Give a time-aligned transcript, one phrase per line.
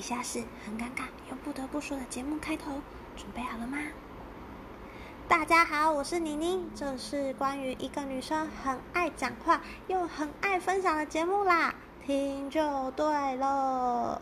[0.00, 2.80] 以下是很尴尬又不得不说的节目开头，
[3.16, 3.76] 准备好了吗？
[5.28, 11.74] 大家好，我是妮妮，这是关于一个女生很爱讲话又很爱分享的节目啦，
[12.06, 14.18] 听就对喽。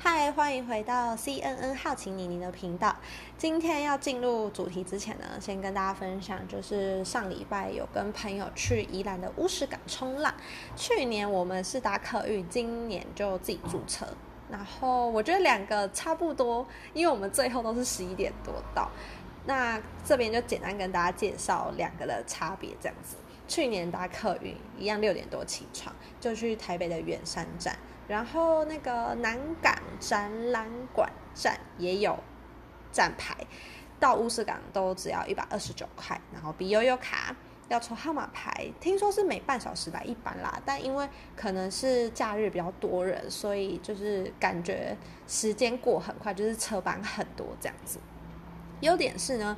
[0.00, 2.94] 嗨，欢迎回到 CNN 好奇妮妮的频道。
[3.36, 10.32] 今天要进入主题之前呢，先跟大家分享，就是上礼拜有跟朋友去宜兰的乌石港冲浪。
[10.76, 14.06] 去年我们是搭客运，今年就自己租车。
[14.48, 18.88] 然后我觉得两个差不多，因为我们最后都是十一点多到。
[19.46, 23.16] 那这边就简单跟大家介绍两个的差别，这样子。
[23.48, 27.76] 去年搭客运一样六点多起床，就去台北的远山站。
[28.06, 32.18] 然后那个南港展览馆站也有
[32.92, 33.34] 站牌，
[33.98, 37.34] 到乌石港都只要一百二十九块，然后比悠悠卡
[37.68, 44.96] 要抽号码牌，听说是每半小时来一班啦，但因为可能是假日比较多人，所以就是感觉
[45.26, 47.98] 时间过很快，就是车班很多这样子。
[48.80, 49.56] 优点是呢。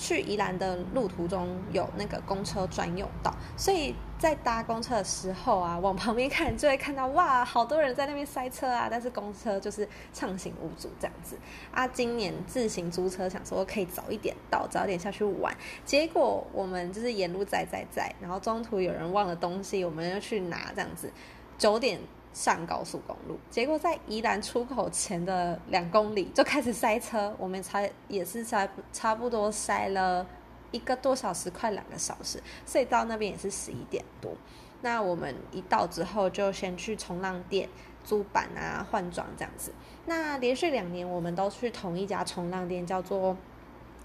[0.00, 11.38] 去宜兰的路途中有那个公车专用道，所以在搭公车的时候啊，往旁边看就会看到哇，好多人在那边塞车啊，但是公车就是畅行无阻这样子
[11.70, 11.86] 啊。
[11.86, 21.12] 今年自行租车想说可以早一点到，早点下去玩，结果我们就是沿路在在在，然后中途有人忘了东西，我们要去拿这样子，
[21.58, 22.00] 九点。
[22.32, 30.24] 上高速公路，结果在宜兰出口前的两公里就开始塞车，我们才也是塞差不多塞了
[30.70, 34.32] 一个多小时，快两个小时，所以到那边也是十一点多。
[34.82, 37.68] 那我们一到之后，就先去冲浪店
[38.04, 39.72] 租板啊、换装这样子。
[40.06, 43.36] 那连续两年，我们都去同一家冲浪店，叫做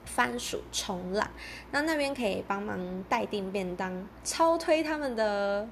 [0.03, 1.29] 番薯冲浪。
[1.69, 5.67] 那那边可以帮忙代订便当，超推他们的。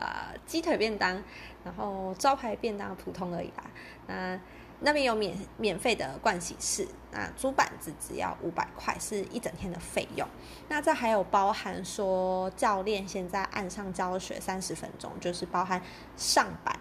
[0.00, 1.22] 呃，鸡腿便当，
[1.62, 3.64] 然后招牌便当普通而已啦。
[4.06, 4.40] 那
[4.82, 10.26] 那边有免免费的盥洗室，那租板子只要五百块，是一整天的费用。
[10.68, 15.82] 那这还有包含说教练先在岸上教学三十分钟，就是包含
[16.16, 16.74] 上板，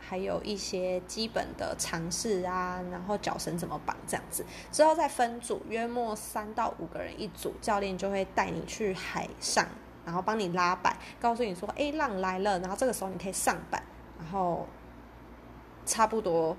[0.00, 4.44] 还有一些基本的常识啊，然后脚绳怎么绑这样子。
[4.72, 9.64] 之后再分组，约莫三到五个人一组，教练就会带你去海上。
[10.04, 13.82] 然后帮你拉板，告诉你说：“哎，浪来了。”然后这个时候你可以上板，
[14.18, 14.66] 然后
[15.86, 16.56] 差不多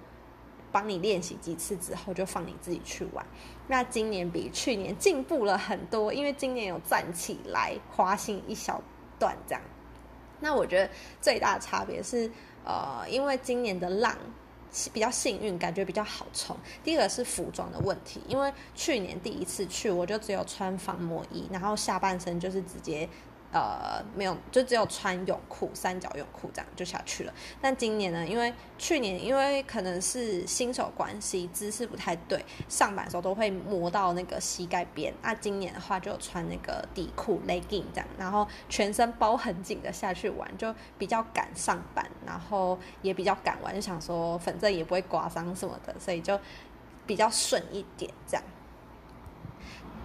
[0.72, 3.26] 帮你练习几次之后，就放你自己去玩。
[3.68, 8.82] 那今年比去年进步了很多，因为今年有站起来滑行一小
[9.20, 9.62] 段这样。
[10.40, 10.90] 那我觉得
[11.22, 12.30] 最大的差别是，
[12.64, 14.16] 呃，因为今年的浪
[14.92, 16.58] 比较幸运，感觉比较好冲。
[16.84, 23.08] 第一个是服装的问题，因为去年第一次去，我就只有穿防磨衣，然后下半身就是直接。
[23.56, 27.34] 呃，没有，就只有穿泳裤、三角泳裤这样就下去了。
[27.62, 35.14] 但今年呢，因为去年因为可能是新手关系，姿势不太对，上板的时候都会磨到那个膝盖边。
[35.22, 46.38] 那今年的话，就穿那个底裤 legging 这样，然后全身包很紧的下去玩，就比较敢上板，然后也比较敢玩，就想说反正也不会刮伤什么的，所以就
[47.08, 48.44] 比较顺一点这样。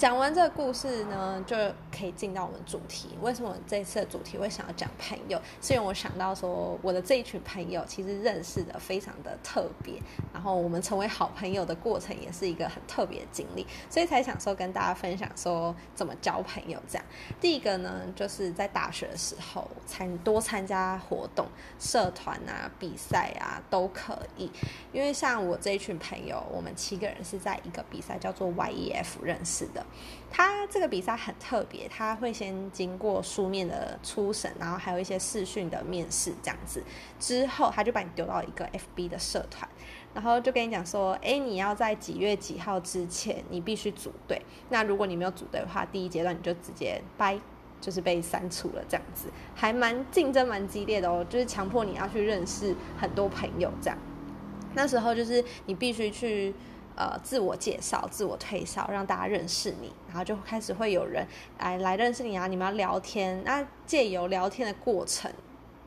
[0.00, 1.54] 讲完这个故事呢，就
[1.94, 3.10] 可以进到我们主题。
[3.20, 5.38] 为什么这次的主题会想要讲朋友？
[5.60, 10.00] 是因为我想到说，我的这一群朋友其实认识的非常的特别，
[10.32, 16.80] 然后我们成为好朋友的过程也是一个很特别的经历，所以才想说跟大家分享说怎么交朋友。
[16.88, 17.04] 这样，
[17.38, 21.46] 第一个呢，就是在大学的时候参多参加活动、
[21.78, 24.50] 社团啊、比赛啊都可以。
[24.94, 29.84] 因为像我这一群朋友，我们七个人是在一个比赛叫做 YEF 认识的。
[30.30, 36.82] 他这个比赛很特别，他会先经过书面的初审，然后还有一些视讯的面试这样子，
[37.18, 39.68] 之后他就把你丢到一个 FB 的社团，
[40.14, 44.40] 然后就跟你讲说，哎，你要在几月几号之前，你必须组队。
[44.68, 47.36] 那如果你没有组队的话，第一阶段你就直接拜，
[47.80, 53.98] 就是被删除了这样子，还蛮竞争蛮激烈的哦，就是强迫你要去认识很多朋友这样。
[54.74, 56.54] 那时候就是你必须去。
[57.00, 61.26] 呃，自我介绍、自我推销，让大家认识你，然后就开始会有人
[61.58, 62.46] 来来认识你啊。
[62.46, 65.32] 你们要聊天，那借由聊天的过程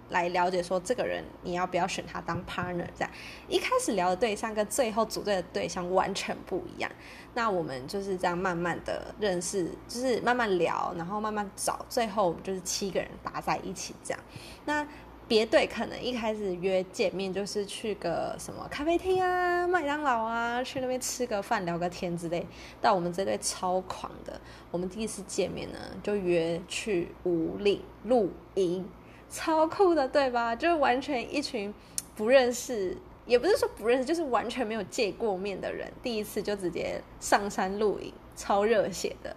[0.10, 2.88] 来了解说这个人你要不要选他当 partner。
[2.98, 3.12] 这样
[3.48, 6.92] 一开始聊的对象跟最后组队的对象完全不一样。
[7.36, 14.20] 那我们就是这样慢慢的认识，就是慢慢聊，然后慢慢找，最后就是七个人搭在一起这样。
[14.66, 14.88] 那
[15.28, 22.46] 别队可能一开始约见面就是去个什么咖啡厅啊、麦当劳啊，去那边吃个饭、聊个天之类。
[22.82, 24.40] 但我们这队超狂的，
[24.70, 28.86] 我们第一次见面呢，就约去五岭露营，
[29.30, 30.56] 超酷的，对吧？
[30.56, 31.74] 就是完全一群
[32.16, 39.36] 不认识，也不是说不认识，就是完全没有见过面的人，第一次就直接上山露营，超热血的。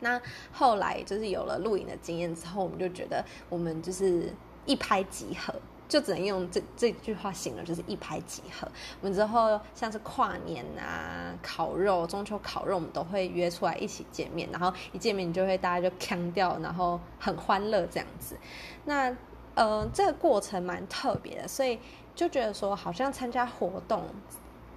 [0.00, 0.20] 那
[0.50, 4.32] 后来就是有了露营的经验之后，我们就觉得我们就是
[4.66, 5.54] 一拍即合，
[5.88, 8.66] 就只能用这这句话形容，就是一拍即合。
[9.00, 18.36] 我们之后像是跨年啊、烤肉、中秋烤肉，我们都会约出来一起见面，然后一见面你就会大家就腔掉，然后很欢乐这样子。
[18.84, 19.16] 那
[19.54, 21.78] 呃，这个过程蛮特别的，所以
[22.14, 24.04] 就觉得说好像参加活动。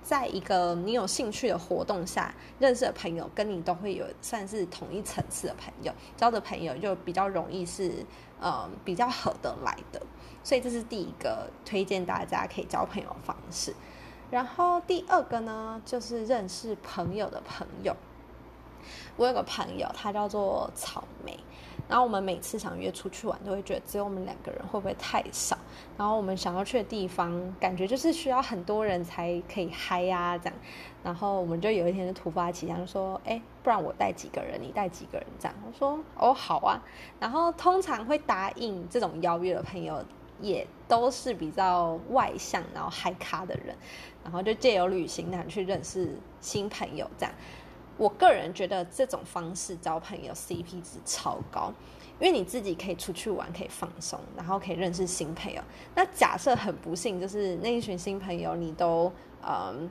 [0.03, 7.91] 在一个你有兴趣的活动下认识的朋友，跟你都会有算是同一层次的朋友，交的朋友就比较容易是
[8.39, 10.01] 呃比较合得来的，
[10.43, 13.73] 所以这是第一个推荐大家可以交朋友方式。
[14.29, 17.95] 然后第二个呢，就是认识朋友的朋友。
[19.15, 21.37] 我有个朋友，他叫做草莓。
[21.87, 25.57] 然后我们每次想约出去玩，都会觉得只有我们两个人会不会太少？
[25.97, 30.53] 然后我们想要去的地方，感觉就是需要很多人才可以嗨呀，这样。
[31.03, 36.83] 然后我们就有一天就突发奇想，说：“哎，不然我带几个人，你带几个人？”这样我说：“哦，好啊。”
[37.19, 40.03] 然后通常会答应这种邀约的朋友，
[40.41, 43.73] 也都是比较外向，然后嗨咖的人。
[44.23, 47.33] 然后就借由旅行团去认识新朋友，这样。
[47.97, 51.73] 我个人觉得这种方式交朋友 CP 值超高，
[52.19, 55.61] 因为你自己可以出去玩，可以放松，然后可以认识新朋友。
[55.95, 59.11] 那假设很不幸，就是那一群新朋友你都
[59.41, 59.89] 嗯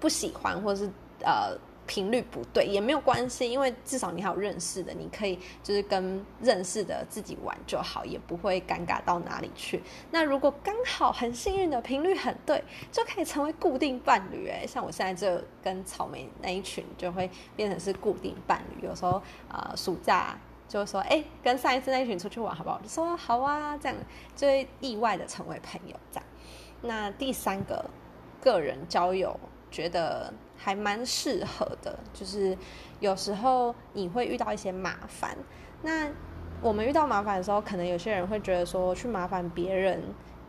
[0.00, 0.90] 不喜欢，或是
[1.24, 1.56] 呃。
[1.88, 9.82] 频率不对也没有关系，因为至少你还有认识的，你可以就是跟认识的自己玩就好，也不会尴尬到哪里去。
[10.10, 12.62] 那如果刚好很幸运的频率很对，
[12.92, 14.46] 就可以成为固定伴侣。
[14.48, 18.86] 诶，像我现在这跟草莓那一群就会变成是固定伴侣。
[18.86, 20.38] 有时候啊，暑假
[20.68, 22.78] 就说，哎，跟上一次那一群出去玩好不好？
[22.82, 23.96] 就说好啊，这样
[24.36, 25.96] 就会意外的成为朋友。
[26.12, 26.24] 这样，
[26.82, 27.84] 那第三个
[28.42, 29.38] 个人交友。
[29.70, 32.56] 觉得还蛮适合的，就是
[33.00, 35.36] 有时候你会遇到一些麻烦。
[35.82, 36.08] 那
[36.60, 40.02] 我们遇到麻烦的时候，可能有些人会觉得说去麻烦别人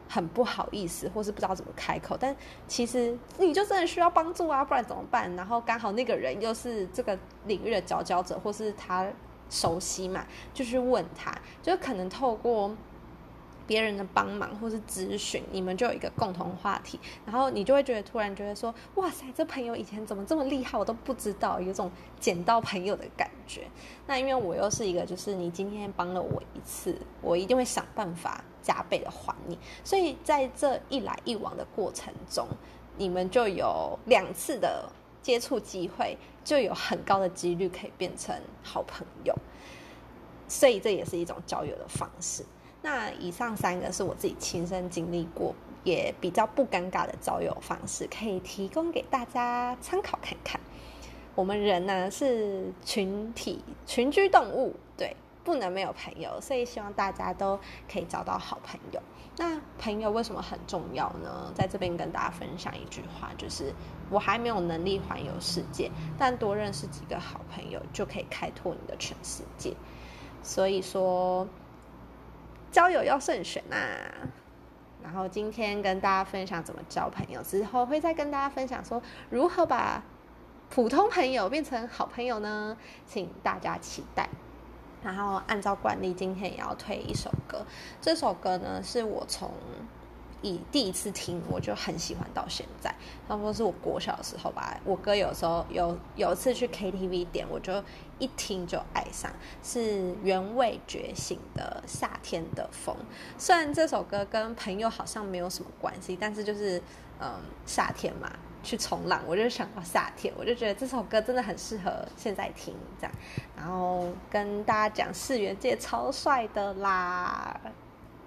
[0.07, 2.17] 很不好意思，或是不知道怎么开口。
[2.19, 2.35] 但
[2.67, 5.35] 其实你就真的需要帮助啊，不然怎么办？
[5.35, 9.07] 然后刚好那个人又是这个领域的佼佼者，或是他
[9.49, 11.31] 熟悉嘛，就去问他，
[11.61, 12.75] 就可能透过。
[13.69, 23.67] 别人的帮忙或是咨询，你们就有一个共同话题，然后你就会觉得突然觉得说，哇塞，这朋友以前怎么这么厉害，我都不知道，有种捡到朋友的感觉。
[24.07, 29.55] 那因为我又是一个，就是你今天帮了我一次，我一定会想办法加倍的还你。
[29.83, 32.47] 所以在这一来一往的过程中，
[32.97, 39.35] 你们就有两次的接触机会，就有很高的几率可以变成好朋友。
[40.47, 42.43] 所以这也是一种交友的方式。
[42.81, 45.53] 那以上三个是我自己亲身经历过，
[45.83, 50.61] 也比较不尴尬的交友方式，可以提供给大家参考看看。
[51.35, 57.59] 我们人呢是群体群居动物，对，不能没有朋友，所以希望大家都
[57.91, 59.01] 可以找到好朋友。
[59.37, 61.51] 那朋友为什么很重要呢？
[61.53, 63.73] 在这边跟大家分享一句话，就是
[64.09, 69.73] 我还没有能力环游世界，但多认识几个好朋友就可以开拓你的全世界。
[70.41, 71.45] 所以说。
[72.71, 73.75] 交友要慎选呐，
[75.03, 80.03] 然后今天跟大家分享怎么交朋友，之后会再跟大家分享说如何把
[80.69, 82.77] 普通朋友变成好朋友呢？
[83.05, 84.29] 请大家期待。
[85.03, 87.65] 然后按照惯例，今天也要推一首歌，
[88.01, 89.51] 这首歌呢是我从。
[90.41, 92.93] 以第一次听我就很喜欢到现在，
[93.27, 94.79] 差不多是我国小的时候吧。
[94.85, 97.83] 我哥有时候有有一次去 KTV 点，我就
[98.19, 99.31] 一听就爱上，
[99.61, 102.95] 是原味觉醒的夏天的风。
[103.37, 106.81] 虽然这首歌跟朋友好像没有什么关系，但是就是
[107.19, 107.29] 嗯
[107.65, 108.31] 夏天嘛，
[108.63, 113.13] 去冲浪我就想到夏天，我就觉得这首歌真的很适合现在听这样。
[113.57, 117.59] 然后跟大家讲世元界超帅的啦，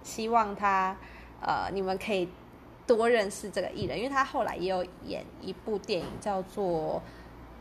[0.02, 0.94] 希望他。
[1.42, 2.28] 呃，你们可以
[2.86, 7.02] 多认识这个艺人，因为他后来也有演一部电影，叫做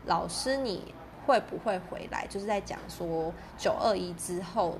[0.08, 0.94] 《老师你
[1.26, 4.76] 会不会回来》，就是在讲说九二一之后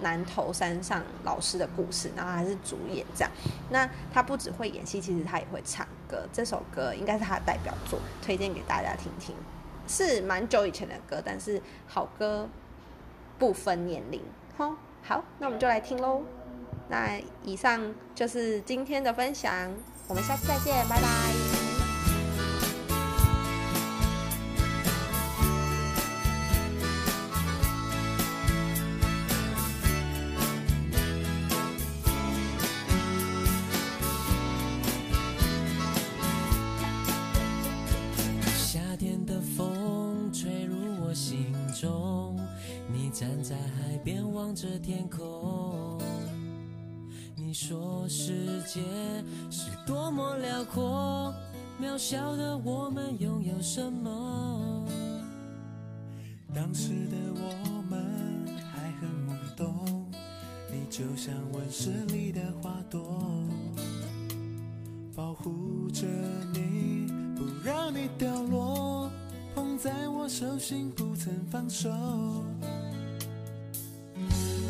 [0.00, 3.30] 南投山上老师的故事，然后还是主演这样。
[3.70, 6.26] 那他不只会演戏，其实他也会唱歌。
[6.32, 9.34] 这首歌应该是他的代表作，推荐给大家听听。
[9.88, 12.48] 是蛮久以前的歌，但是好歌
[13.38, 14.22] 不分年龄。
[14.56, 16.22] 好，那我们就来听喽。
[16.92, 17.80] 那以上
[18.14, 19.50] 就是今天的分享，
[20.08, 21.08] 我们下次再见，拜拜。
[38.54, 42.38] 夏天的风吹入我心中，
[42.86, 45.31] 你站在海边望着天空，
[47.72, 48.34] 说世
[48.66, 48.82] 界
[49.50, 51.32] 是多么辽阔，
[51.80, 54.86] 渺小的我们拥有什么？
[56.54, 60.06] 当时的我们还很懵懂，
[60.70, 63.18] 你就像温室里的花朵，
[65.16, 66.06] 保护着
[66.52, 69.10] 你，不让你掉落，
[69.54, 71.88] 捧在我手心不曾放手。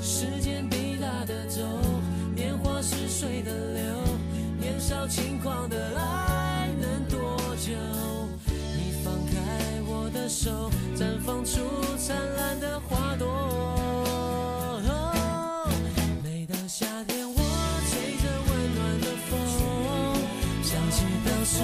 [0.01, 1.63] 时间滴答的走，
[2.83, 3.83] 似水的流，
[4.59, 7.71] 年少轻狂的爱能多久？
[8.77, 11.61] 你放开我的手，绽放出
[11.97, 14.81] 灿烂的花朵。
[16.25, 17.37] 每当夏天，我
[17.89, 19.39] 吹着温暖的风，
[20.65, 21.63] 想起当时